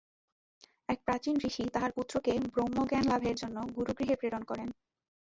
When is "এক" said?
0.89-0.99